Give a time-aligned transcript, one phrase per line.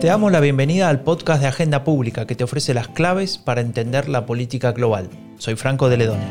[0.00, 3.60] Te damos la bienvenida al podcast de Agenda Pública que te ofrece las claves para
[3.60, 5.10] entender la política global.
[5.38, 6.24] Soy Franco de Ledone.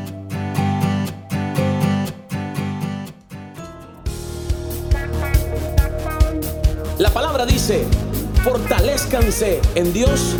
[6.98, 7.84] La palabra dice,
[8.42, 10.36] fortalezcanse en Dios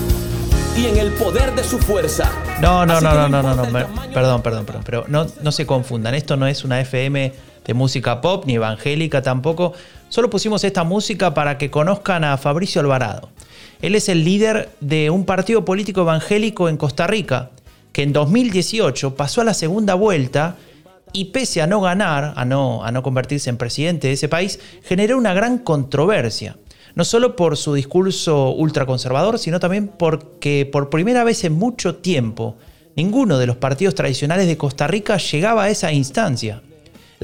[0.77, 2.31] y en el poder de su fuerza.
[2.61, 3.63] No, no, no, no, no, no, no,
[4.13, 7.33] perdón, perdón, perdón, pero no, no se confundan, esto no es una FM
[7.65, 9.73] de música pop ni evangélica tampoco.
[10.15, 13.31] Solo pusimos esta música para que conozcan a Fabricio Alvarado.
[13.83, 17.51] Él es el líder de un partido político evangélico en Costa Rica,
[17.91, 20.55] que en 2018 pasó a la segunda vuelta
[21.13, 24.61] y pese a no ganar, a no, a no convertirse en presidente de ese país,
[24.85, 26.59] generó una gran controversia.
[26.95, 32.55] No solo por su discurso ultraconservador, sino también porque por primera vez en mucho tiempo
[32.95, 36.63] ninguno de los partidos tradicionales de Costa Rica llegaba a esa instancia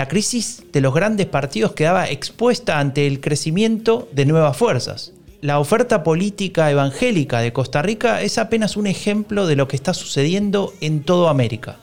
[0.01, 5.13] la crisis de los grandes partidos quedaba expuesta ante el crecimiento de nuevas fuerzas.
[5.43, 9.93] La oferta política evangélica de Costa Rica es apenas un ejemplo de lo que está
[9.93, 11.80] sucediendo en toda América.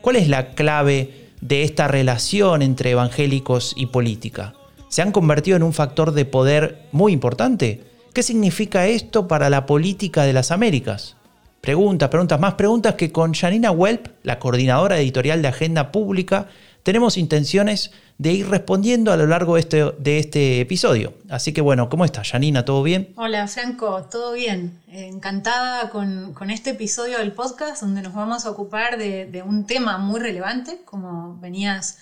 [0.00, 4.54] ¿Cuál es la clave de esta relación entre evangélicos y política?
[4.88, 7.84] ¿Se han convertido en un factor de poder muy importante?
[8.14, 11.16] ¿Qué significa esto para la política de las Américas?
[11.60, 16.48] Preguntas, preguntas, más preguntas que con Janina Welp, la coordinadora editorial de Agenda Pública,
[16.82, 21.14] tenemos intenciones de ir respondiendo a lo largo de este, de este episodio.
[21.28, 22.64] Así que bueno, ¿cómo estás, Janina?
[22.64, 23.12] ¿Todo bien?
[23.16, 24.80] Hola, Franco, todo bien.
[24.88, 30.20] Encantada con, este episodio del podcast donde nos vamos a ocupar de, un tema muy
[30.20, 31.98] relevante, como venías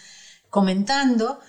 [0.48, 1.40] comentando.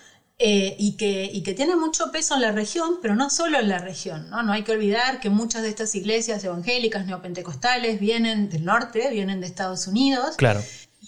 [0.44, 3.68] Eh, y, que, y, que, tiene mucho peso en la región, pero no solo en
[3.68, 4.28] la región.
[4.28, 4.42] ¿no?
[4.42, 9.40] no hay que olvidar que muchas de estas iglesias evangélicas neopentecostales vienen del norte, vienen
[9.40, 10.34] de Estados Unidos.
[10.36, 10.60] Claro.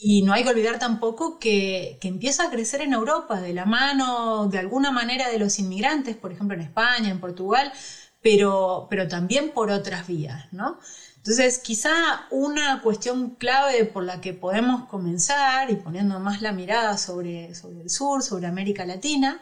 [0.06, 4.48] Y no hay que olvidar tampoco que, empieza a crecer en Europa de la mano
[4.48, 7.72] de alguna manera de los inmigrantes, por ejemplo en España, en Portugal,
[8.20, 10.78] pero, pero también por otras vías, ¿no?
[11.16, 16.98] Entonces, quizá una cuestión clave por la que podemos comenzar, y poniendo más la mirada
[16.98, 19.40] sobre, sobre el sur, sobre América Latina,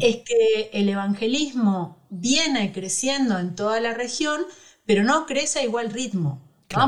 [0.00, 4.46] es que el evangelismo viene creciendo en toda la región,
[4.86, 6.40] pero no crece a igual ritmo.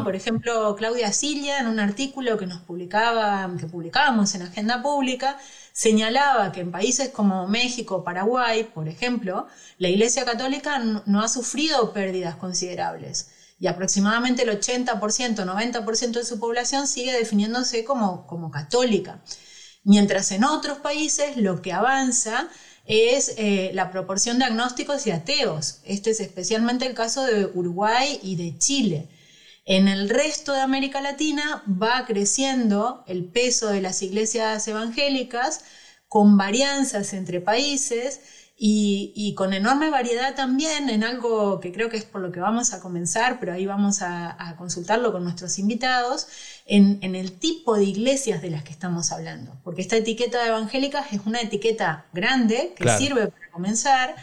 [0.05, 5.39] Por ejemplo, Claudia Silla, en un artículo que nos publicaba, que publicábamos en Agenda Pública,
[5.73, 9.49] señalaba que en países como México, Paraguay, por ejemplo,
[9.79, 16.39] la Iglesia Católica no ha sufrido pérdidas considerables y aproximadamente el 80%, 90% de su
[16.39, 19.23] población sigue definiéndose como, como católica.
[19.85, 22.49] Mientras en otros países lo que avanza
[22.87, 25.79] es eh, la proporción de agnósticos y ateos.
[25.85, 29.09] Este es especialmente el caso de Uruguay y de Chile.
[29.65, 35.65] En el resto de América Latina va creciendo el peso de las iglesias evangélicas
[36.09, 38.21] con varianzas entre países
[38.65, 42.73] y, con enorme variedad también en algo que creo que es por lo que vamos
[42.73, 46.29] a comenzar, pero ahí vamos a, consultarlo con nuestros invitados,
[46.67, 49.59] en, el tipo de iglesias de las que estamos hablando.
[49.65, 54.15] Porque esta etiqueta de evangélicas es una etiqueta grande que sirve para comenzar,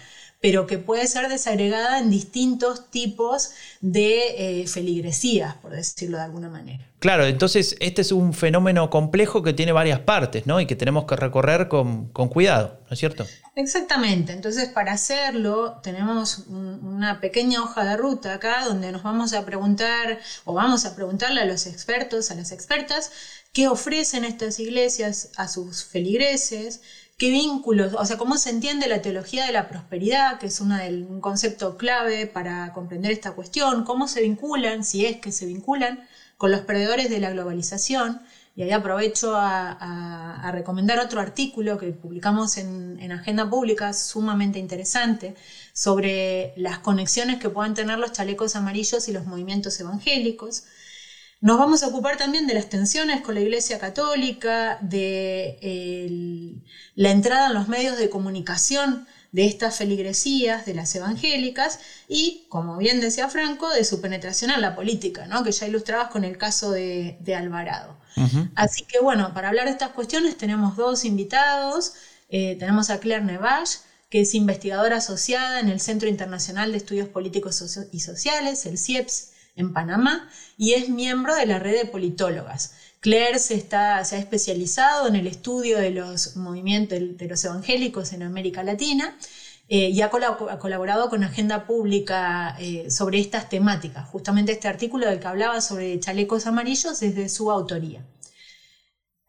[0.41, 3.51] pero que puede ser desagregada en distintos tipos
[3.81, 6.85] de eh, feligresías, por decirlo de alguna manera.
[6.99, 10.59] Claro, entonces este es un fenómeno complejo que tiene varias partes, ¿no?
[10.59, 13.25] Y que tenemos que recorrer con, cuidado, ¿no es cierto?
[13.55, 19.45] Exactamente, entonces para hacerlo tenemos una pequeña hoja de ruta acá donde nos vamos a
[19.45, 23.11] preguntar o vamos a preguntarle a los expertos, a las expertas,
[23.53, 26.81] qué ofrecen estas iglesias a sus feligreses,
[27.19, 31.19] qué vínculos, o sea, cómo se entiende la teología de la prosperidad, que es un
[31.21, 36.07] concepto clave para comprender esta cuestión, cómo se vinculan, si es que se vinculan,
[36.37, 38.21] con los perdedores de la globalización.
[38.55, 45.35] Y ahí aprovecho a, recomendar otro artículo que publicamos en, en, Agenda Pública, sumamente interesante,
[45.73, 50.63] sobre las conexiones que puedan tener los chalecos amarillos y los movimientos evangélicos.
[51.41, 56.59] Nos vamos a ocupar también de las tensiones con la Iglesia Católica, de
[56.95, 62.77] la entrada en los medios de comunicación de estas feligresías, de las evangélicas, y, como
[62.77, 65.43] bien decía Franco, de su penetración en la política, ¿no?
[65.43, 67.97] que ya ilustrabas con el caso de, Alvarado.
[68.55, 71.93] Así que bueno, para hablar de estas cuestiones tenemos dos invitados.
[72.27, 77.07] Eh, tenemos a Claire Nevache, que es investigadora asociada en el Centro Internacional de Estudios
[77.07, 77.63] Políticos
[77.93, 80.27] y Sociales, el CIEPS, en Panamá
[80.57, 82.73] y es miembro de la red de politólogas.
[83.01, 88.23] Claire se, está, ha especializado en el estudio de los movimientos de los evangélicos en
[88.23, 89.15] América Latina
[89.69, 94.09] eh, y ha, colaborado con Agenda Pública eh, sobre estas temáticas.
[94.09, 98.03] Justamente este artículo del que hablaba sobre chalecos amarillos es de su autoría.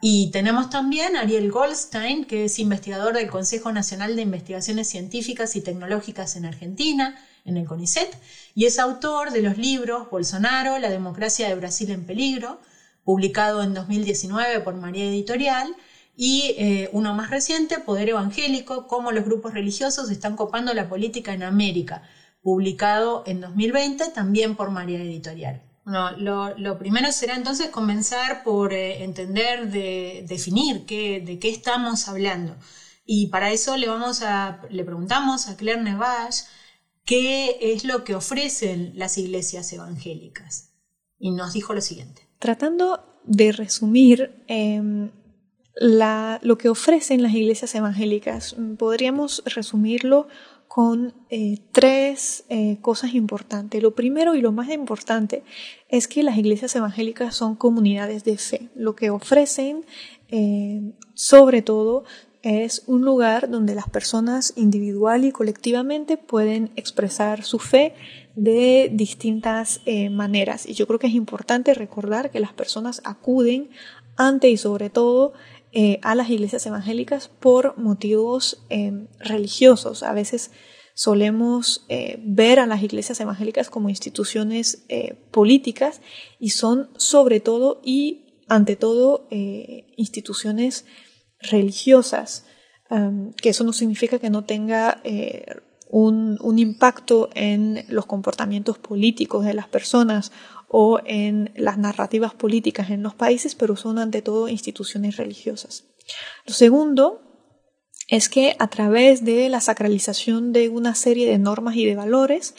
[0.02, 5.54] Y tenemos también a Ariel Goldstein, que es investigador del Consejo Nacional de Investigaciones Científicas
[5.56, 8.18] y Tecnológicas en Argentina, en el CONICET,
[8.54, 12.62] y es autor de los libros Bolsonaro, La democracia de Brasil en peligro,
[13.04, 15.74] publicado en 2019 por María Editorial,
[16.16, 21.34] y eh, uno más reciente, Poder Evangélico, cómo los grupos religiosos están copando la política
[21.34, 22.02] en América,
[22.42, 25.62] publicado en 2020 también por María Editorial.
[25.90, 32.56] Lo, primero será entonces comenzar por eh, entender, de, definir qué, de qué estamos hablando.
[33.04, 36.44] Y para eso le, vamos a, le preguntamos a Claire Nevache
[37.04, 40.74] qué es lo que ofrecen las iglesias evangélicas.
[41.18, 42.28] Y nos dijo lo siguiente.
[42.38, 45.10] Tratando de resumir em,
[45.80, 50.28] lo que ofrecen las iglesias evangélicas, podríamos resumirlo
[50.70, 53.82] con eh, tres eh, cosas importantes.
[53.82, 55.42] Lo primero y lo más importante
[55.88, 58.68] es que las iglesias evangélicas son comunidades de fe.
[58.76, 59.84] Lo que ofrecen,
[60.28, 62.04] eh, sobre todo,
[62.42, 67.94] es un lugar donde las personas individual y colectivamente pueden expresar su fe
[68.36, 69.80] de distintas
[70.12, 70.66] maneras.
[70.66, 73.70] Y yo creo que es importante recordar que las personas acuden
[74.16, 75.32] ante y sobre todo
[75.72, 80.02] eh, a las iglesias evangélicas por motivos eh, religiosos.
[80.02, 80.50] A veces
[80.94, 84.84] solemos eh, ver a las iglesias evangélicas como instituciones
[85.30, 86.00] políticas
[86.40, 89.28] y son sobre todo y ante todo
[89.96, 90.84] instituciones
[91.38, 92.44] religiosas,
[93.40, 95.00] que eso no significa que no tenga
[95.90, 100.32] un, impacto en los comportamientos políticos de las personas
[100.72, 105.84] o en las narrativas políticas en los países, pero son ante todo instituciones religiosas.
[106.46, 107.22] Lo segundo
[108.06, 112.54] es que a través de la sacralización de una serie de normas y de valores,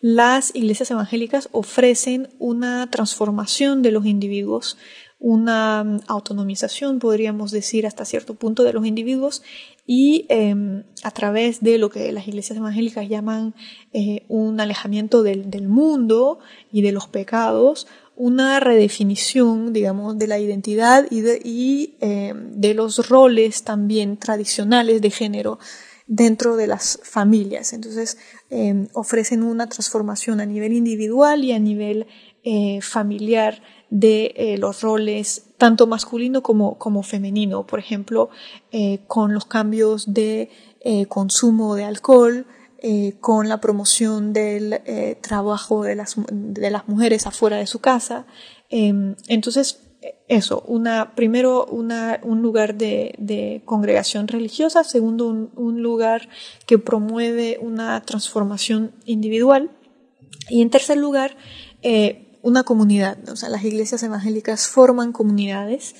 [0.00, 4.78] las iglesias evangélicas ofrecen una transformación de los individuos,
[5.20, 9.42] una mm, autonomización, podríamos decir, hasta cierto punto de los individuos
[9.86, 13.54] y em, a través de lo que las iglesias evangélicas llaman
[13.92, 16.38] eh, un alejamiento del, del, mundo
[16.72, 17.86] y de los pecados,
[18.16, 25.00] una redefinición, digamos, de la identidad y de, y, em, de los roles también tradicionales
[25.00, 25.58] de género
[26.06, 27.72] dentro de las familias.
[27.72, 28.18] Entonces,
[28.50, 32.08] em, ofrecen una transformación a nivel individual y a nivel
[32.44, 38.30] eh, familiar de eh, los roles tanto masculino como, como femenino, por ejemplo,
[38.70, 40.48] eh, con los cambios de
[40.80, 42.46] eh, consumo de alcohol,
[43.20, 44.80] con la promoción del
[45.20, 48.24] trabajo de las, de las, mujeres afuera de su casa.
[48.70, 49.82] Em, entonces,
[50.28, 56.30] eso, una, primero una, un lugar de, de, congregación religiosa, segundo un, un lugar
[56.64, 59.70] que promueve una transformación individual
[60.48, 61.36] y en tercer lugar,
[62.42, 65.94] una comunidad, o sea, las iglesias evangélicas forman comunidades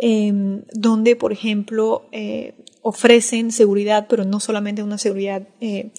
[0.00, 5.92] em, donde, por ejemplo, eh, ofrecen seguridad, pero no solamente una seguridad eh,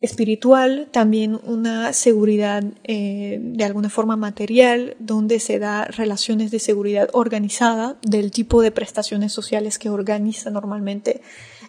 [0.00, 7.08] espiritual, también una seguridad eh, de alguna forma material, donde se da relaciones de seguridad
[7.12, 11.22] organizada del tipo de prestaciones sociales que organiza normalmente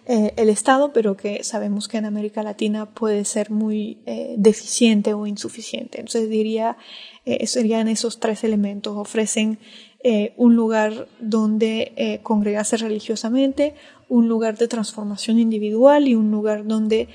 [0.10, 3.98] el Estado, pero que sabemos que en América Latina puede ser muy
[4.38, 6.00] deficiente o insuficiente.
[6.00, 6.78] Entonces diría
[7.28, 8.96] eh, serían esos tres elementos.
[8.96, 9.60] Ofrecen
[10.02, 13.76] eh, un lugar donde eh, congregarse religiosamente,
[14.08, 17.10] un lugar de transformación individual y un lugar donde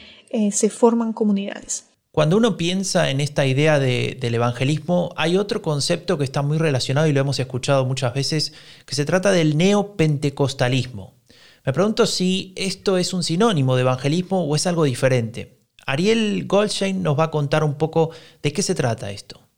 [0.51, 1.87] se forman comunidades.
[2.11, 7.07] Cuando uno piensa en esta idea del evangelismo, hay otro concepto que está muy relacionado
[7.07, 8.53] y lo hemos escuchado muchas veces,
[8.87, 11.15] que se trata del neopentecostalismo.
[11.65, 15.63] Me pregunto si esto es un sinónimo de evangelismo o es algo diferente.
[15.87, 18.11] Ariel Goldstein nos va a contar un poco
[18.43, 19.52] de qué se trata esto.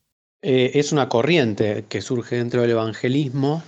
[0.46, 3.62] Eh, es una corriente que surge dentro del evangelismo,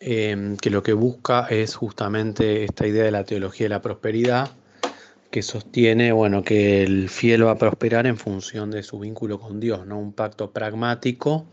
[0.00, 4.50] em, que lo que busca es justamente esta idea de la teología de la prosperidad,
[5.30, 9.60] que sostiene bueno, que el fiel va a prosperar en función de su vínculo con
[9.60, 9.96] Dios, ¿no?
[10.00, 11.46] un pacto pragmático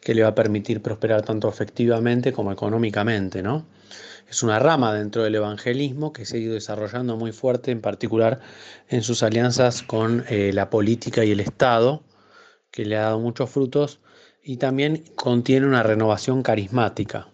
[0.00, 3.42] que le va a permitir prosperar tanto afectivamente como económicamente.
[3.42, 3.66] ¿no?
[4.30, 8.38] Es una rama dentro del evangelismo que se ha ido desarrollando muy fuerte, en particular
[8.88, 12.04] en sus alianzas con eh, la política y el Estado
[12.70, 14.00] que le ha dado muchos frutos
[14.42, 17.28] y también contiene una renovación carismática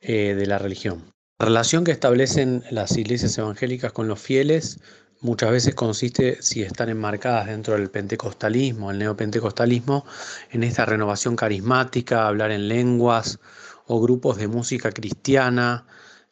[0.00, 1.12] eh, de la religión.
[1.38, 4.80] La relación que establecen las iglesias evangélicas con los fieles
[5.20, 10.04] muchas veces consiste, si están enmarcadas dentro del pentecostalismo, el neopentecostalismo,
[10.50, 13.40] en esta renovación carismática, hablar en lenguas
[13.86, 15.86] o grupos de música cristiana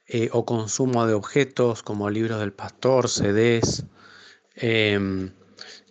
[0.06, 3.84] eh, o consumo de objetos como libros del pastor, CDs.
[4.54, 5.32] Em,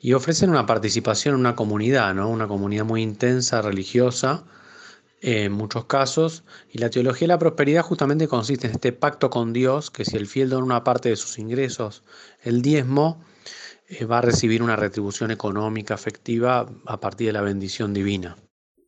[0.01, 2.29] y ofrecen una participación en una comunidad, ¿no?
[2.29, 4.43] una comunidad muy intensa, religiosa,
[5.21, 6.43] en muchos casos.
[6.71, 10.17] Y la teología de la prosperidad justamente consiste en este pacto con Dios, que si
[10.17, 12.03] el fiel dona una parte de sus ingresos,
[12.41, 13.23] el diezmo,
[13.87, 18.37] eh, va a recibir una retribución económica efectiva a partir de la bendición divina.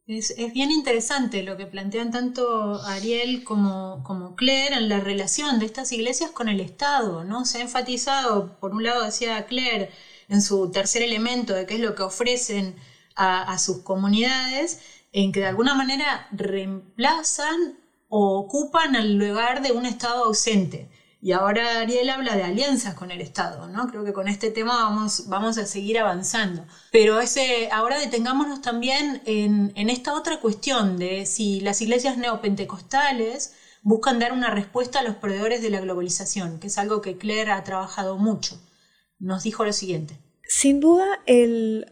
[0.08, 5.66] Es, bien interesante lo que plantean tanto Ariel como, como Claire en la relación de
[5.66, 7.46] estas iglesias con el Estado, ¿no?
[7.46, 9.92] Se ha enfatizado, por un lado decía Claire,
[10.34, 12.76] en su tercer elemento de qué es lo que ofrecen
[13.16, 14.80] a, sus comunidades,
[15.12, 17.78] en que de alguna manera reemplazan
[18.10, 20.90] o ocupan el lugar de un Estado ausente.
[21.22, 23.88] Y ahora Ariel habla de alianzas con el Estado, ¿no?
[23.88, 26.66] Creo que con este tema vamos, vamos a seguir avanzando.
[26.92, 27.20] Pero
[27.72, 34.34] ahora detengámonos también en, en esta otra cuestión de si las iglesias neopentecostales buscan dar
[34.34, 38.18] una respuesta a los proveedores de la globalización, que es algo que Claire ha trabajado
[38.18, 38.60] mucho.
[39.20, 40.23] Nos dijo lo siguiente.
[40.56, 41.88] Sin duda, el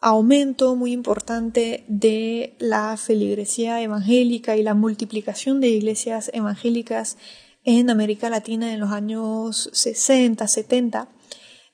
[0.00, 7.18] aumento muy importante de la feligresía evangélica y la multiplicación de iglesias evangélicas
[7.64, 11.08] en América Latina en los años 60, 70,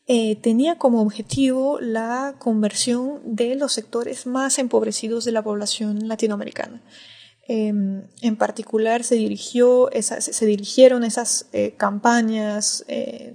[0.06, 6.82] eh, tenía como objetivo la conversión de los sectores más empobrecidos de la población latinoamericana.
[7.48, 13.34] Em, en particular se, dirigió se dirigieron esas eh, campañas eh,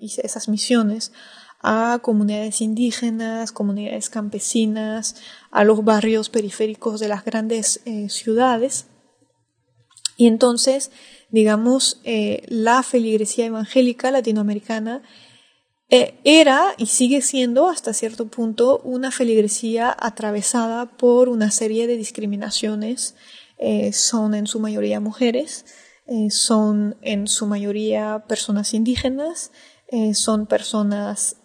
[0.00, 1.12] y esas misiones
[1.60, 5.16] a comunidades indígenas, comunidades campesinas,
[5.50, 8.86] a los barrios periféricos de las grandes ciudades.
[10.16, 10.90] Y entonces
[11.30, 15.02] digamos, eh, la feligresía evangélica latinoamericana
[15.90, 21.96] eh, era y sigue siendo hasta cierto punto una feligresía atravesada por una serie de
[21.96, 23.14] discriminaciones.
[23.58, 25.64] Eh, son en su mayoría mujeres,
[26.30, 29.52] son en su mayoría personas indígenas,
[30.14, 31.36] son personas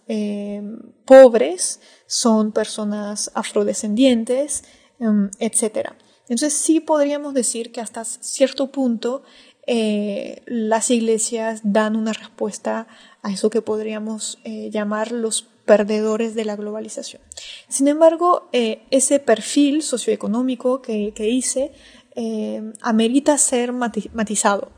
[1.05, 4.63] pobres, son personas afrodescendientes,
[4.99, 5.89] em, etc.
[6.23, 9.23] Entonces sí podríamos decir que hasta cierto punto
[9.65, 12.87] eh, las iglesias dan una respuesta
[13.21, 17.21] a eso que podríamos eh, llamar los perdedores de la globalización.
[17.69, 21.71] Sin embargo, eh, ese perfil socioeconómico que, hice
[22.81, 24.71] amerita ser matizado.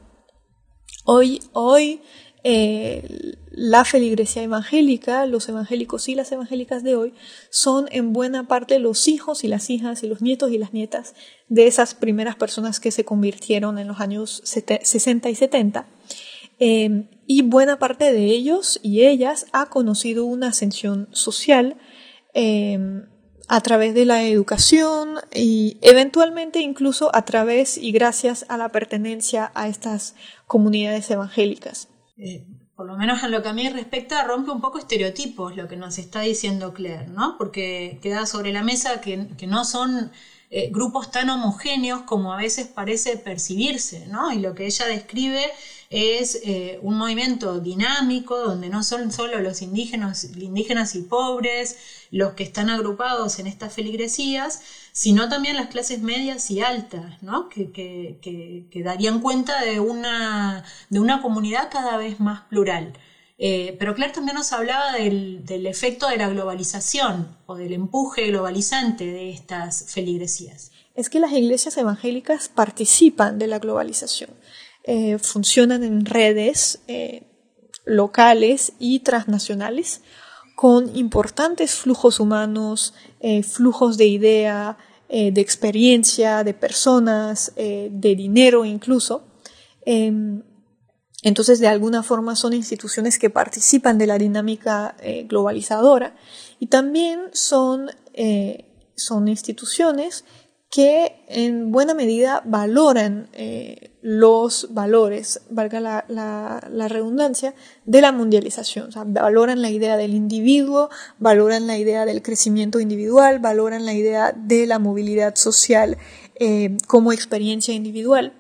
[1.04, 2.02] Hoy, hoy
[3.58, 7.14] la feligresía evangélica, los evangélicos y las evangélicas de hoy,
[7.50, 11.16] son en buena parte los hijos y las hijas y los nietos y las nietas
[11.48, 15.88] de esas primeras personas que se convirtieron en los años 60 y 70.
[16.60, 21.78] Eh, y buena parte de ellos y ellas ha conocido una ascensión social
[22.34, 22.78] eh,
[23.48, 29.52] a través de la educación y eventualmente incluso a través y gracias a la pertenencia
[29.56, 31.88] a estas comunidades evangélicas.
[32.18, 35.68] Eh, por lo menos en lo que a mí respecta, rompe un poco estereotipos lo
[35.68, 37.38] que nos está diciendo Claire, ¿no?
[37.38, 39.18] Porque queda sobre la mesa que,
[39.48, 40.12] no son
[40.50, 44.32] eh, grupos tan homogéneos como a veces parece percibirse, ¿no?
[44.34, 45.52] Y lo que ella describe
[45.90, 51.78] es eh, un movimiento dinámico donde no son solo los indígenas, indígenas y pobres
[52.12, 54.62] los que están agrupados en estas feligresías,
[54.96, 57.50] sino también las clases medias y altas, ¿no?
[57.50, 62.94] que, que, darían cuenta de una, de una comunidad cada vez más plural.
[63.38, 68.28] Eh, pero Claire también nos hablaba del, del, efecto de la globalización o del empuje
[68.28, 70.72] globalizante de estas feligresías.
[70.94, 74.30] Es que las iglesias evangélicas participan de la globalización.
[74.86, 77.24] Eh, funcionan en redes eh,
[77.84, 80.04] locales y transnacionales
[80.56, 82.94] con importantes flujos humanos,
[83.44, 84.78] flujos de idea,
[85.10, 89.24] de experiencia, de personas, de dinero incluso.
[89.86, 90.42] Em,
[91.22, 94.96] entonces, de alguna forma son instituciones que participan de la dinámica
[95.28, 96.16] globalizadora
[96.60, 97.90] y también son,
[98.96, 100.26] son instituciones
[100.70, 107.56] que en buena medida valoran eh, los valores, valga la, redundancia,
[107.86, 108.90] de la mundialización.
[109.08, 114.66] Valoran la idea del individuo, valoran la idea del crecimiento individual, valoran la idea de
[114.68, 115.98] la movilidad social
[116.40, 118.34] eh, como experiencia individual.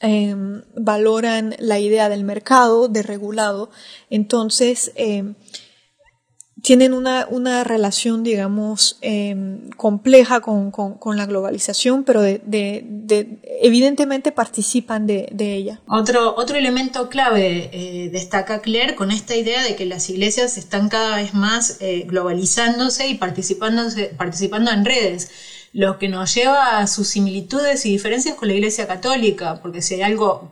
[0.00, 3.70] Em, valoran la idea del mercado, de regulado.
[4.10, 5.34] Entonces, em,
[6.66, 14.32] tienen una, una relación, digamos, em, compleja con, con, la globalización, pero de, de, evidentemente
[14.32, 15.80] participan de, ella.
[15.86, 20.88] Otro, otro elemento clave eh, destaca Claire con esta idea de que las iglesias están
[20.88, 25.30] cada vez más eh, globalizándose y participándose, participando en redes
[25.72, 29.94] lo que nos lleva a sus similitudes y diferencias con la Iglesia Católica, porque si
[29.94, 30.50] hay algo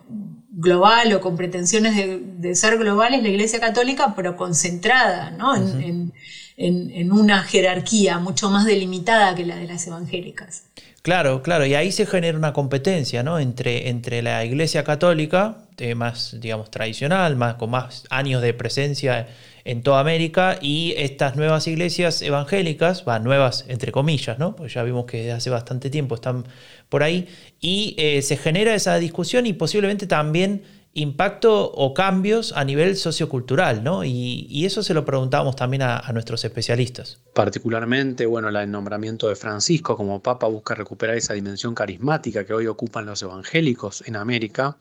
[0.57, 1.97] global o con pretensiones
[2.41, 5.57] de, ser global es la Iglesia Católica, pero concentrada ¿no?
[5.57, 6.13] en,
[6.57, 10.65] en, una jerarquía mucho más delimitada que la de las evangélicas.
[11.03, 13.39] Claro, claro, y ahí se genera una competencia ¿no?
[13.39, 19.29] entre, entre la Iglesia Católica, eh, más digamos tradicional, más, con más años de presencia
[19.65, 24.57] en toda América, y estas nuevas iglesias evangélicas, va, nuevas entre comillas, ¿no?
[24.57, 26.45] Pues ya vimos que hace bastante tiempo están
[26.89, 27.29] por ahí,
[27.61, 30.63] y eh, se genera esa discusión y posiblemente también
[30.95, 34.05] impacto o cambios a nivel sociocultural, ¿no?
[34.05, 37.21] Y, eso se lo preguntábamos también a, nuestros especialistas.
[37.35, 42.67] Particularmente, bueno, el nombramiento de Francisco como Papa busca recuperar esa dimensión carismática que hoy
[42.67, 44.79] ocupan los evangélicos en América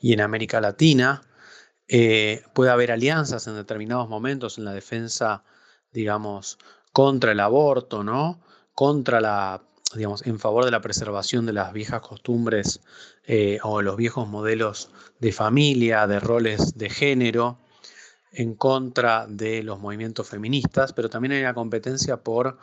[0.00, 1.22] y en América Latina.
[1.88, 5.44] Eh, puede haber alianzas en determinados momentos en la defensa,
[5.92, 6.58] digamos,
[6.92, 8.40] contra el aborto, ¿no?
[8.74, 9.62] Contra la
[9.94, 12.80] digamos, en favor de la preservación de las viejas costumbres
[13.24, 17.58] eh, o los viejos modelos de familia, de roles de género,
[18.32, 22.58] en contra de los movimientos feministas, pero también hay una competencia por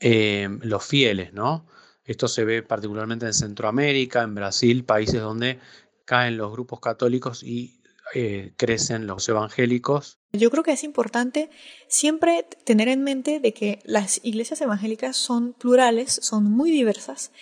[0.00, 1.66] eh, los fieles, ¿no?
[2.04, 5.60] Esto se ve particularmente en Centroamérica, en Brasil, países donde
[6.04, 7.80] caen los grupos católicos y
[8.14, 10.18] eh, crecen los evangélicos.
[10.32, 11.50] Yo creo que es importante
[11.88, 17.32] siempre tener en mente de que las iglesias evangélicas son plurales, son muy diversas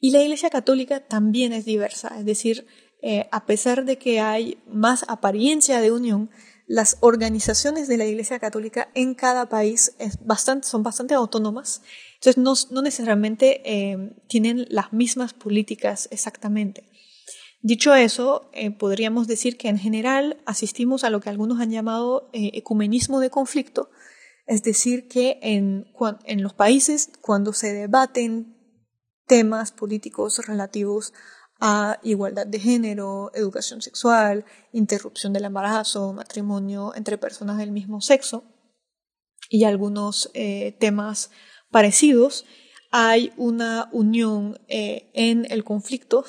[0.00, 2.66] y la iglesia católica también es diversa, es decir,
[3.02, 6.30] eh, a pesar de que hay más apariencia de unión,
[6.66, 9.94] las organizaciones de la Iglesia Católica en cada país
[10.62, 11.82] son bastante autónomas,
[12.14, 16.84] entonces no, no necesariamente eh, tienen las mismas políticas exactamente.
[17.60, 22.30] Dicho eso, eh, podríamos decir que en general asistimos a lo que algunos han llamado
[22.32, 23.90] eh, ecumenismo de conflicto,
[24.46, 25.86] es decir, que en,
[26.40, 28.56] los países cuando se debaten
[29.26, 31.12] temas políticos relativos
[31.60, 38.44] a igualdad de género, educación sexual, interrupción del embarazo, matrimonio entre personas del mismo sexo
[39.50, 41.30] y algunos eh, temas
[41.70, 42.46] parecidos,
[42.90, 46.24] hay una unión en el conflicto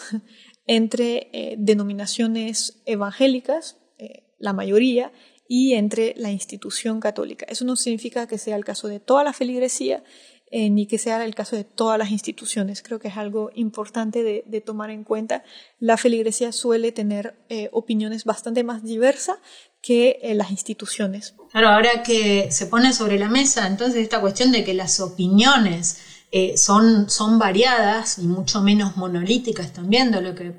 [0.70, 5.12] entre eh, denominaciones evangélicas, eh, la mayoría,
[5.48, 7.48] y entre la institución católica.
[7.50, 10.04] Eso no significa que sea el caso de toda la feligresía,
[10.52, 12.84] eh, ni que sea el caso de todas las instituciones.
[12.84, 15.44] Creo que es algo importante de, tomar en cuenta.
[15.80, 17.34] La feligresía suele tener
[17.72, 19.38] opiniones bastante más diversas
[19.82, 21.34] que las instituciones.
[21.52, 25.98] Claro, ahora que se pone sobre la mesa entonces esta cuestión de que las opiniones
[26.32, 30.54] eh, son, son variadas y mucho menos monolíticas también de lo que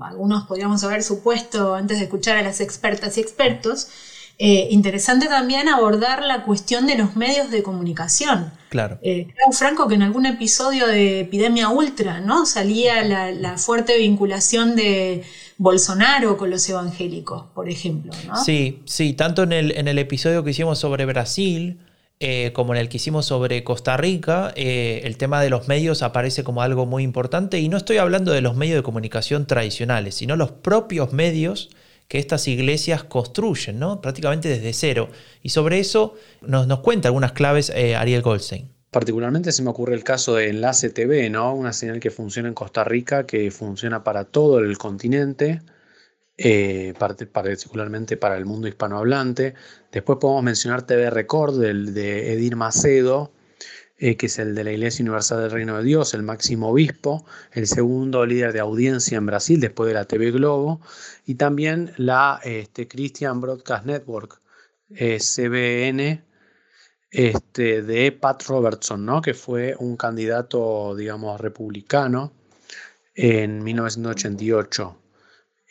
[0.00, 3.88] algunos podríamos haber supuesto antes de escuchar a las expertas y expertos.
[4.38, 8.50] Eh, interesante también abordar la cuestión de los medios de comunicación.
[8.70, 8.98] Claro.
[9.02, 12.44] Eh, creo, Franco, que en algún episodio de Epidemia Ultra, ¿no?
[12.46, 15.22] Salía la, fuerte vinculación de
[15.58, 18.12] Bolsonaro con los evangélicos, por ejemplo,
[18.44, 21.78] Sí, sí, tanto en el, en el episodio que hicimos sobre Brasil,
[22.24, 26.02] eh, como en el que hicimos sobre Costa Rica, eh, el tema de los medios
[26.02, 30.14] aparece como algo muy importante y no estoy hablando de los medios de comunicación tradicionales,
[30.14, 31.70] sino los propios medios
[32.06, 34.00] que estas iglesias construyen, ¿no?
[34.00, 35.08] prácticamente desde cero.
[35.42, 38.70] Y sobre eso nos, nos cuenta algunas claves eh, Ariel Goldstein.
[38.92, 41.52] Particularmente se me ocurre el caso de Enlace TV, ¿no?
[41.56, 45.60] una señal que funciona en Costa Rica, que funciona para todo el continente
[46.44, 49.54] eh, particularmente para el mundo hispanohablante.
[49.92, 53.32] Después podemos mencionar TV Record del, de Edir Macedo,
[53.96, 57.24] eh, que es el de la Iglesia Universal del Reino de Dios, el máximo obispo,
[57.52, 60.80] el segundo líder de audiencia en Brasil después de la TV Globo,
[61.26, 64.40] y también la este, Christian Broadcast Network,
[64.90, 66.24] eh, CBN,
[67.12, 69.22] este, de Pat Robertson, ¿no?
[69.22, 72.32] que fue un candidato, digamos, republicano
[73.14, 75.01] en 1988.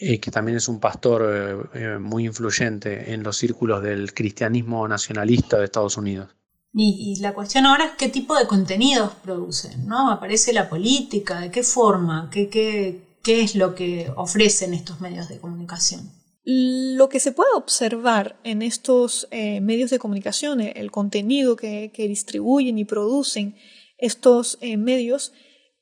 [0.04, 4.88] Eh, que también es un pastor eh, eh, muy influyente en los círculos del cristianismo
[4.88, 6.28] nacionalista de Estados Unidos.
[6.74, 10.10] Y, la cuestión ahora es qué tipo de contenidos producen, ¿no?
[10.10, 15.30] Aparece la política, de qué forma, qué, qué, qué es lo que ofrecen estos medios
[15.30, 16.10] de comunicación.
[16.44, 22.80] Lo que se puede observar en estos medios de comunicación, el contenido que, que distribuyen
[22.80, 23.56] y producen
[24.00, 25.34] estos medios,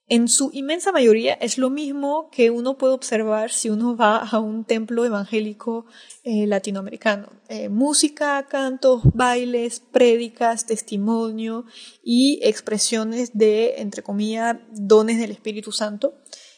[0.10, 4.40] en su inmensa mayoría es lo mismo que uno puede observar si uno va a
[4.40, 5.86] un templo evangélico
[6.24, 7.30] eh, latinoamericano.
[7.48, 11.66] Eh, música, cantos, bailes, prédicas, testimonio
[12.04, 16.16] y expresiones de, entre comillas, dones del Espíritu Santo.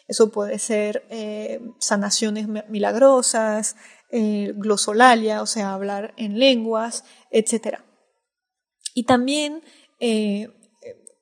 [0.08, 3.76] Eso puede ser eh, sanaciones milagrosas,
[4.14, 7.80] glosolalia, o sea, hablar en lenguas, etc.
[8.94, 9.62] Y también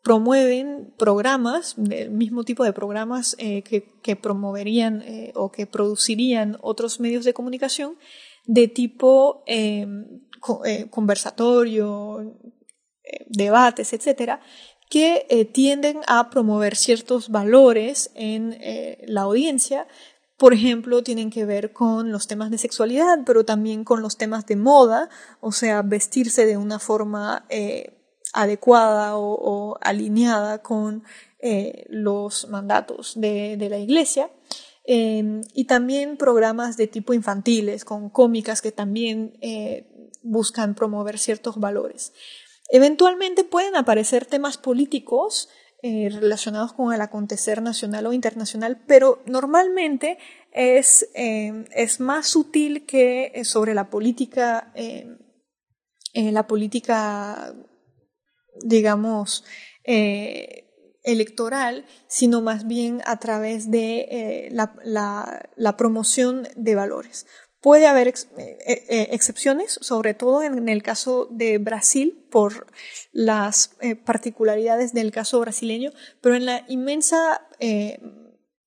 [0.01, 6.99] promueven programas, del mismo tipo de programas eh, que, promoverían eh, o que producirían otros
[6.99, 7.97] medios de comunicación
[8.45, 10.05] de tipo em,
[10.89, 12.35] conversatorio,
[13.27, 14.41] debates, etcétera,
[14.89, 18.57] que tienden a promover ciertos valores en
[19.05, 19.87] la audiencia.
[20.39, 24.45] Por ejemplo, tienen que ver con los temas de sexualidad, pero también con los temas
[24.45, 25.09] de moda,
[25.41, 27.98] o sea, vestirse de una forma eh,
[28.33, 31.03] adecuada o, alineada con
[31.39, 34.29] eh, los mandatos de, la iglesia.
[34.91, 39.87] Em, y también programas de tipo infantiles, con cómicas que también eh,
[40.23, 42.13] buscan promover ciertos valores.
[42.69, 45.49] Eventualmente pueden aparecer temas políticos
[45.83, 50.17] eh, relacionados con el acontecer nacional o internacional, pero normalmente
[50.51, 54.73] es, eh, es más sutil que sobre la política,
[56.13, 57.53] la política,
[58.63, 59.43] digamos,
[61.03, 67.25] electoral, sino más bien a través de la promoción de valores.
[67.61, 72.67] Puede haber eh, eh, excepciones, sobre todo en el caso de Brasil, por
[73.11, 75.91] las eh, particularidades del caso brasileño,
[76.21, 77.45] pero en la inmensa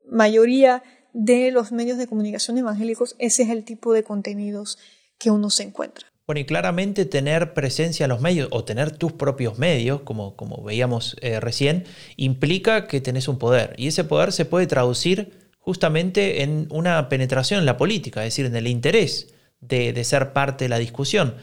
[0.07, 0.83] mayoría
[1.15, 4.79] de los medios de comunicación evangélicos, ese es el tipo de contenidos
[5.19, 6.12] que uno se encuentra.
[6.39, 11.17] Y claramente tener presencia en los medios o tener tus propios medios, como, como veíamos
[11.41, 11.85] recién,
[12.17, 13.75] implica que tenés un poder.
[13.77, 18.47] Y ese poder se puede traducir justamente en una penetración en la política, es decir,
[18.47, 21.37] en el interés de, ser parte de la discusión.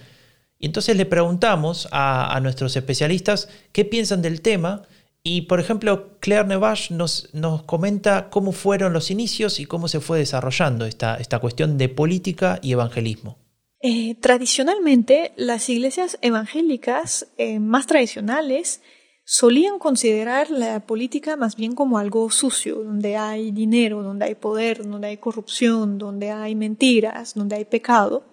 [0.59, 4.83] Y entonces le preguntamos a, nuestros especialistas qué piensan del tema
[5.23, 10.01] y, por ejemplo, Claire Nevache nos, nos comenta cómo fueron los inicios y cómo se
[10.01, 13.37] fue desarrollando esta, esta cuestión de política y evangelismo.
[13.81, 18.81] Eh, tradicionalmente, las iglesias evangélicas eh, más tradicionales
[19.23, 24.85] solían considerar la política más bien como algo sucio, donde hay dinero, donde hay poder,
[24.85, 28.25] donde hay corrupción, donde hay mentiras, donde hay pecado,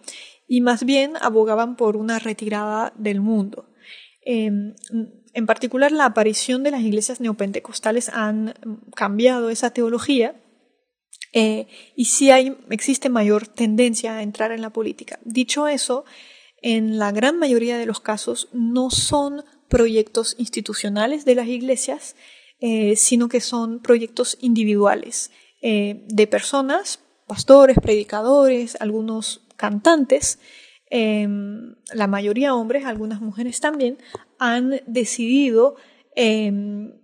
[0.48, 3.68] y más bien abogaban por una retirada del mundo.
[4.22, 4.74] Em,
[5.32, 8.54] en particular, la aparición de las iglesias neopentecostales han
[8.94, 10.34] cambiado esa teología
[11.32, 15.18] eh, y sí hay, existe mayor tendencia a entrar en la política.
[15.24, 16.04] Dicho eso,
[16.62, 22.16] en la gran mayoría de los casos no son proyectos institucionales de las iglesias,
[22.60, 25.30] eh, sino que son proyectos individuales
[25.62, 30.38] eh, de personas, pastores, predicadores, algunos cantantes,
[30.90, 33.98] em, la mayoría hombres, algunas mujeres también,
[34.38, 35.76] han decidido
[36.14, 36.94] em,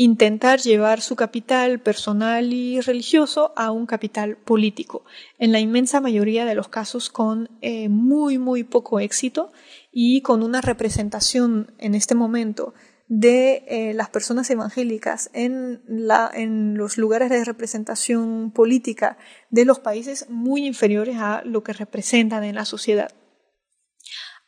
[0.00, 5.04] intentar llevar su capital personal y religioso a un capital político,
[5.40, 9.50] en la inmensa mayoría de los casos con eh, muy, muy poco éxito
[9.90, 12.74] y con una representación en este momento
[13.08, 19.18] de eh, las personas evangélicas en, la, en los lugares de representación política
[19.50, 23.10] de los países muy inferiores a lo que representan en la sociedad.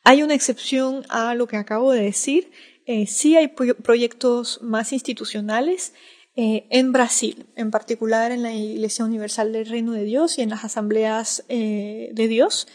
[0.04, 2.52] Hay una excepción a lo que acabo de decir,
[2.86, 5.92] eh, sí hay proyectos más institucionales
[6.36, 10.50] eh, en Brasil, en particular en la Iglesia Universal del Reino de Dios y en
[10.50, 12.66] las asambleas eh, de Dios,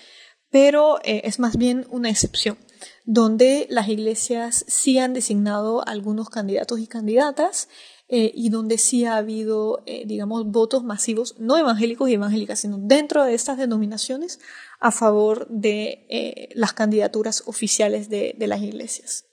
[0.52, 2.58] pero es más bien una excepción,
[3.04, 7.68] donde las iglesias sí han designado algunos candidatos y candidatas
[8.08, 13.34] y donde sí ha habido, digamos, votos masivos, no evangélicos y evangélicas, sino dentro de
[13.34, 14.40] estas denominaciones
[14.80, 19.26] a favor de las candidaturas oficiales de las iglesias.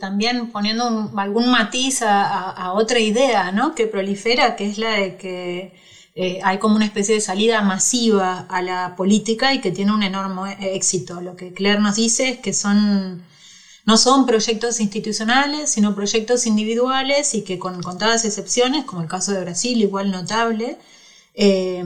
[0.00, 3.74] También poniendo algún matiz a, otra idea ¿no?
[3.74, 5.74] que prolifera, que es la de que
[6.14, 10.02] eh, hay como una especie de salida masiva a la política y que tiene un
[10.02, 11.20] enorme éxito.
[11.20, 13.22] Lo que Claire nos dice es que son,
[13.84, 19.32] no son proyectos institucionales, sino proyectos individuales y que con contadas excepciones, como el caso
[19.32, 20.78] de Brasil, igual notable,
[21.34, 21.84] eh,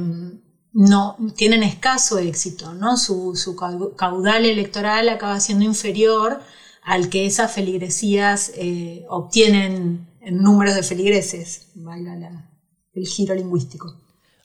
[0.73, 2.73] no, tienen escaso éxito.
[2.75, 2.97] ¿no?
[2.97, 6.41] Su, su caudal electoral acaba siendo inferior
[6.83, 12.47] al que esas feligresías eh, obtienen en números de feligreses, valga
[12.95, 13.97] el giro lingüístico.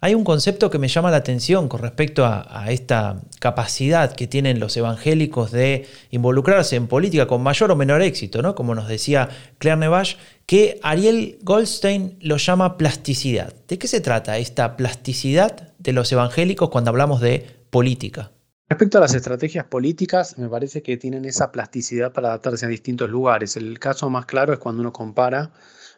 [0.02, 4.60] Hay un concepto que me llama la atención con respecto a, esta capacidad que tienen
[4.60, 8.54] los evangélicos de involucrarse en política con mayor o menor éxito, ¿no?
[8.54, 13.54] como nos decía Claire Nevache, que Ariel Goldstein lo llama plasticidad.
[13.67, 18.32] ¿De qué se trata esta plasticidad de los evangélicos cuando hablamos de política?
[18.67, 23.10] Respecto a las estrategias políticas, me parece que tienen esa plasticidad para adaptarse a distintos
[23.12, 23.56] lugares.
[23.58, 25.51] El caso más claro es cuando uno compara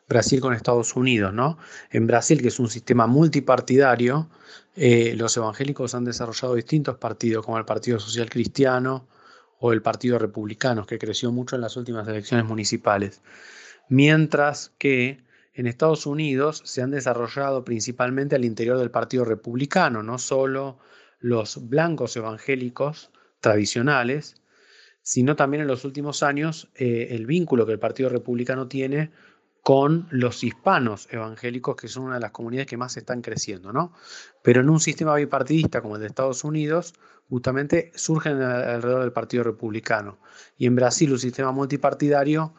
[0.09, 1.57] Brasil con Estados Unidos, ¿no?
[1.91, 4.29] En Brasil, que es un sistema multipartidario,
[4.75, 9.07] eh, los evangélicos han desarrollado distintos partidos, como el Partido Social Cristiano
[9.59, 13.21] o el Partido Republicano, que creció mucho en las últimas elecciones municipales.
[13.89, 20.17] mientras que en Estados Unidos se han desarrollado principalmente al interior del Partido Republicano, no
[20.19, 20.77] solo
[21.19, 24.41] los blancos evangélicos tradicionales,
[25.01, 29.11] sino también en los últimos años eh, el vínculo que el Partido Republicano tiene
[29.61, 33.91] con los hispanos evangélicos, que son una de las comunidades que más están creciendo, ¿no?
[34.41, 36.93] Pero en un sistema bipartidista como el de Estados Unidos,
[37.27, 40.19] justamente surgen alrededor del Partido Republicano.
[40.57, 42.53] Y en Brasil, un sistema multipartidario,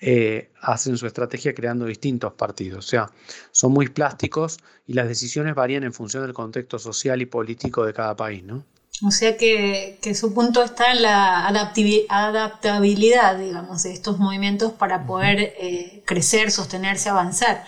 [0.00, 2.86] eh, hacen su estrategia creando distintos partidos.
[2.86, 3.10] O sea,
[3.50, 7.92] son muy plásticos y las decisiones varían en función del contexto social y político de
[7.92, 8.64] cada país, ¿no?
[9.06, 15.54] O sea que, su punto está en la adaptabilidad, digamos, de estos movimientos para poder
[15.58, 17.64] eh, crecer, sostenerse, avanzar.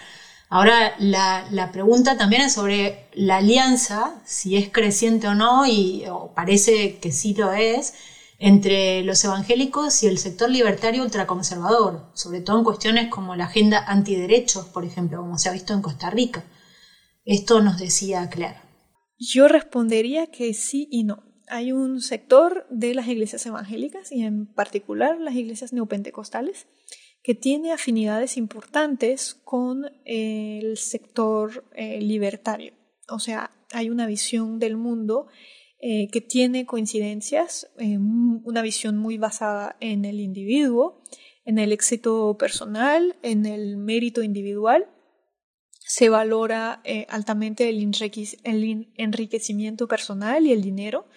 [0.49, 6.05] Ahora, la, la, pregunta también es sobre la alianza, si es creciente o no, y
[6.35, 7.95] parece que sí lo es,
[8.43, 13.85] entre los evangélicos y el sector libertario ultraconservador, sobre todo en cuestiones como la agenda
[13.87, 16.43] antiderechos, por ejemplo, como se ha visto en Costa Rica.
[17.27, 18.57] Esto nos decía Claire.
[19.19, 21.23] Yo respondería que sí y no.
[21.49, 26.67] Hay un sector de las iglesias evangélicas y en particular las iglesias neopentecostales
[27.23, 32.73] que tiene afinidades importantes con el sector eh, libertario.
[33.11, 35.27] O sea, hay una visión del mundo
[35.81, 41.03] eh, que tiene coincidencias, eh, una visión muy basada en el individuo,
[41.45, 44.89] en el éxito personal, en el mérito individual
[45.91, 47.81] se valora eh, altamente el,
[48.95, 51.09] enriquecimiento personal y el dinero.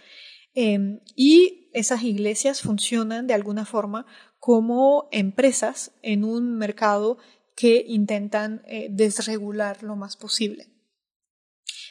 [0.55, 4.07] Em, y esas iglesias funcionan de alguna forma
[4.39, 7.19] como empresas en un mercado
[7.55, 10.73] que intentan eh, desregular lo más posible.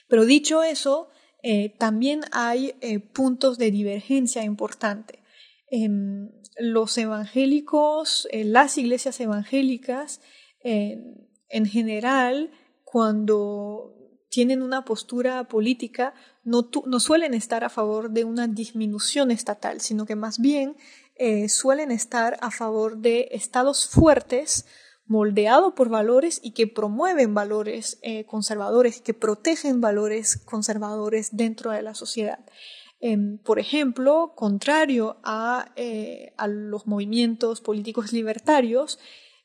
[0.08, 1.08] Pero dicho eso,
[1.42, 2.74] eh, también hay
[3.12, 5.22] puntos de divergencia importante.
[5.70, 10.20] Em, los evangélicos, las iglesias evangélicas,
[10.62, 12.50] en general,
[12.84, 13.94] cuando
[14.32, 20.06] tienen una postura política, no, no, suelen estar a favor de una disminución estatal, sino
[20.06, 20.76] que más bien
[21.16, 24.64] eh, suelen estar a favor de estados fuertes,
[25.06, 31.82] moldeados por valores y que promueven valores eh, conservadores, que protegen valores conservadores dentro de
[31.82, 32.40] la sociedad.
[33.00, 38.98] Em, por ejemplo, contrario a, eh, a los movimientos políticos libertarios,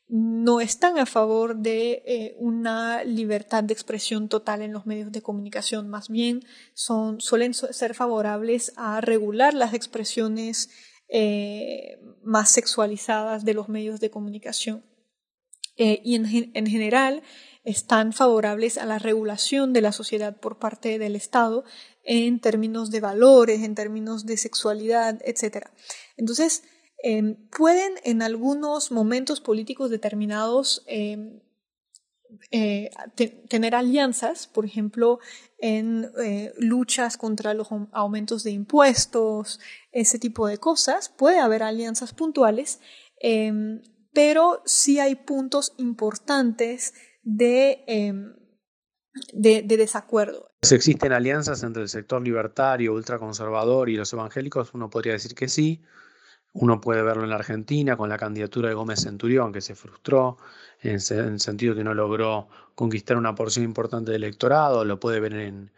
[0.08, 5.22] no están a favor de eh, una libertad de expresión total en los medios de
[5.22, 6.40] comunicación, más bien
[6.72, 10.70] son, suelen ser favorables a regular las expresiones
[11.08, 14.82] eh, más sexualizadas de los medios de comunicación.
[15.78, 17.22] Eh, y en, en, general
[17.64, 21.64] están favorables a la regulación de la sociedad por parte del Estado
[22.04, 25.68] en términos de valores, en términos de sexualidad, etc.
[26.16, 26.64] Entonces,
[27.00, 31.40] Em, pueden en algunos momentos políticos determinados em,
[32.50, 32.90] eh,
[33.48, 35.20] tener alianzas, por ejemplo,
[35.58, 39.60] en eh, luchas contra los aumentos de impuestos,
[39.92, 41.08] ese tipo de cosas.
[41.08, 42.80] Puede haber alianzas puntuales,
[43.20, 43.80] em,
[44.18, 47.84] pero sí hay puntos importantes de,
[49.32, 50.50] de, de desacuerdo.
[50.60, 55.46] Si existen alianzas entre el sector libertario, ultraconservador y los evangélicos, uno podría decir que
[55.46, 55.84] sí.
[56.52, 60.38] Uno puede verlo en la Argentina con la candidatura de Gómez Centurión, que se frustró
[60.80, 64.84] en, el sentido que no logró conquistar una porción importante del electorado.
[64.84, 65.70] Lo puede ver en,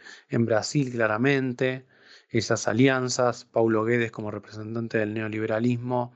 [0.46, 1.84] Brasil claramente.
[2.30, 6.14] Esas alianzas, Paulo Guedes como representante del neoliberalismo,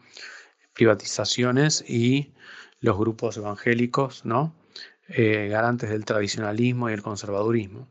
[0.75, 2.35] privatizaciones y
[2.81, 4.55] los grupos evangélicos, ¿no?
[5.09, 7.89] Eh, garantes del tradicionalismo y el conservadurismo.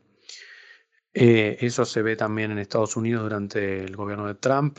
[1.12, 4.78] Eh, eso se ve también en Estados Unidos durante el gobierno de Trump,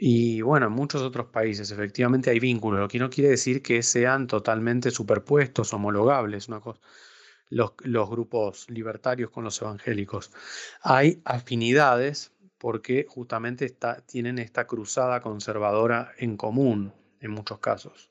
[0.00, 3.82] y bueno, en muchos otros países efectivamente hay vínculos, lo que no quiere decir que
[3.82, 6.48] sean totalmente superpuestos, homologables,
[7.48, 10.30] los grupos libertarios con los evangélicos.
[10.82, 18.10] Hay afinidades porque justamente está, tienen esta cruzada conservadora en común en muchos casos.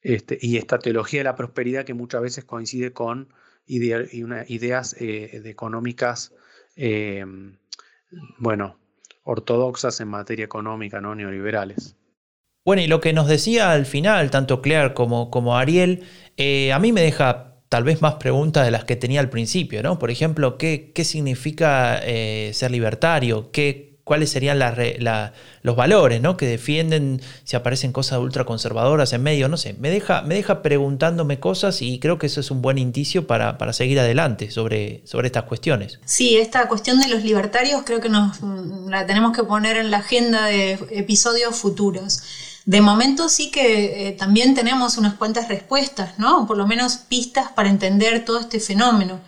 [0.00, 3.32] Este, y esta teología de la prosperidad que muchas veces coincide con
[3.66, 6.32] ideas eh, económicas,
[6.76, 7.24] eh,
[8.38, 8.78] bueno,
[9.24, 11.96] ortodoxas en materia económica, no neoliberales.
[12.64, 16.04] Bueno, y lo que nos decía al final, tanto Claire como, como Ariel,
[16.36, 19.82] eh, a mí me deja tal vez más preguntas de las que tenía al principio,
[19.82, 19.98] ¿no?
[19.98, 23.50] Por ejemplo, ¿qué, qué significa eh, ser libertario?
[23.50, 24.58] ¿Qué, cuáles serían
[25.62, 26.38] los valores ¿no?
[26.38, 31.38] que defienden si aparecen cosas ultraconservadoras en medio, no sé, me deja, me deja preguntándome
[31.40, 35.44] cosas y creo que eso es un buen indicio para, seguir adelante sobre, sobre estas
[35.44, 36.00] cuestiones.
[36.06, 38.38] Sí, esta cuestión de los libertarios creo que nos
[38.86, 42.22] la tenemos que poner en la agenda de episodios futuros.
[42.68, 46.46] De momento sí que eh, también tenemos unas cuantas respuestas, ¿no?
[46.46, 49.20] Por lo menos pistas para entender todo este fenómeno.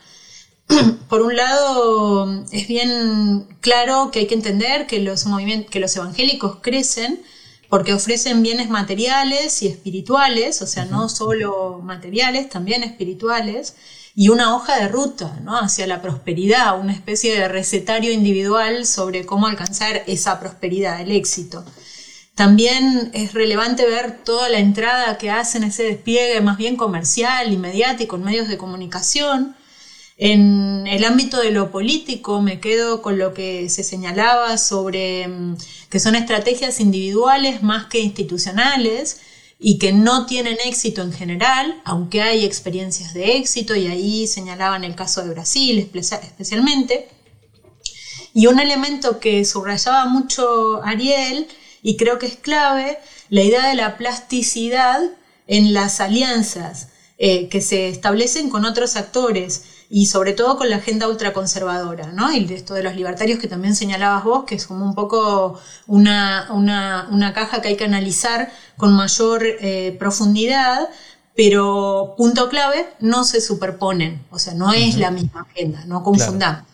[1.08, 5.24] Por un lado, es bien claro que hay que entender que los,
[5.70, 7.22] que los evangélicos crecen
[7.70, 13.74] porque ofrecen bienes materiales y espirituales, o sea, no solo materiales, también espirituales,
[14.14, 15.56] y una hoja de ruta ¿no?
[15.56, 21.64] hacia la prosperidad, una especie de recetario individual sobre cómo alcanzar esa prosperidad, el éxito.
[22.34, 27.56] También es relevante ver toda la entrada que hacen ese despliegue más bien comercial y
[27.56, 29.56] mediático en medios de comunicación.
[30.16, 35.56] En el ámbito de lo político me quedo con lo que se señalaba sobre mm,
[35.88, 39.20] que son estrategias individuales más que institucionales
[39.58, 44.84] y que no tienen éxito en general, aunque hay experiencias de éxito, y ahí señalaban
[44.84, 47.08] el caso de Brasil especialmente.
[48.32, 51.46] Y un elemento que subrayaba mucho Ariel,
[51.82, 55.00] y creo que es clave, la idea de la plasticidad
[55.46, 56.88] en las alianzas
[57.18, 62.32] eh, que se establecen con otros actores y sobre todo con la agenda ultraconservadora, ¿no?
[62.32, 66.48] Y esto de los libertarios que también señalabas vos, que es como un poco una,
[66.52, 70.88] una, caja que hay que analizar con mayor eh, profundidad,
[71.34, 76.64] pero punto clave, no se superponen, o sea, no es la misma agenda, no confundamos.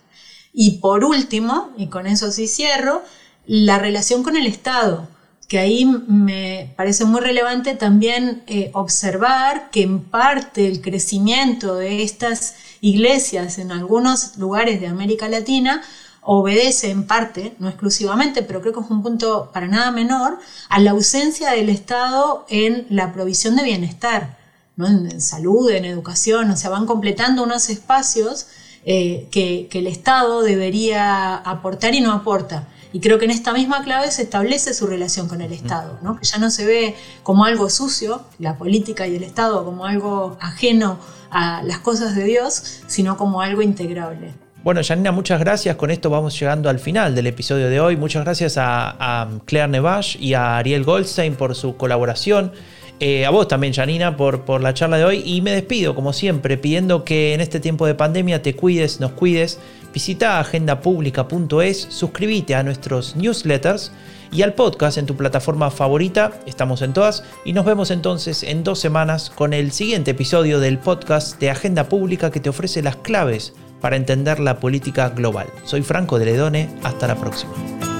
[0.52, 3.02] Y por último, y con eso sí cierro,
[3.46, 5.08] la relación con el Estado
[5.48, 12.02] que ahí me parece muy relevante también eh, observar que en parte el crecimiento de
[12.02, 15.82] estas iglesias en algunos lugares de América Latina
[16.22, 20.80] obedece en parte, no exclusivamente, pero creo que es un punto para nada menor, a
[20.80, 24.36] la ausencia del Estado en la provisión de bienestar,
[24.74, 24.88] ¿no?
[24.88, 28.48] en, salud, en educación, o sea, van completando unos espacios
[28.86, 32.68] eh, que, que el Estado debería aportar y no aporta.
[32.92, 36.16] Y creo que en esta misma clave se establece su relación con el Estado, ¿no?
[36.16, 40.38] que ya no se ve como algo sucio, la política y el Estado como algo
[40.40, 40.98] ajeno
[41.30, 44.32] a las cosas de Dios, sino como algo integrable.
[44.62, 45.76] Bueno, Janina, muchas gracias.
[45.76, 47.96] Con esto vamos llegando al final del episodio de hoy.
[47.96, 52.52] Muchas gracias a, Claire Nevash y a Ariel Goldstein por su colaboración.
[52.98, 55.22] Eh, a vos también, Janina, por, por la charla de hoy.
[55.24, 59.12] Y me despido, como siempre, pidiendo que en este tiempo de pandemia te cuides, nos
[59.12, 59.58] cuides
[59.96, 63.90] Visita agendapublica.es, suscríbete a nuestros newsletters
[64.30, 68.62] y al podcast en tu plataforma favorita, estamos en todas, y nos vemos entonces en
[68.62, 72.96] dos semanas con el siguiente episodio del podcast de Agenda Pública que te ofrece las
[72.96, 75.46] claves para entender la política global.
[75.64, 77.95] Soy Franco de Ledone, hasta la próxima.